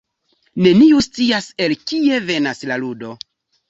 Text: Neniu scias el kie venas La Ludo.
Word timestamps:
Neniu 0.67 1.03
scias 1.09 1.51
el 1.69 1.79
kie 1.87 2.21
venas 2.35 2.69
La 2.75 2.83
Ludo. 2.85 3.19